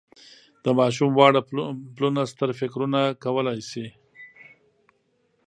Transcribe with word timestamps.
د 0.63 0.65
ماشوم 0.79 1.11
واړه 1.15 1.41
پلونه 1.95 2.21
ستر 2.31 2.49
فکرونه 2.59 3.01
کولای 3.23 3.59
شي. 3.69 3.87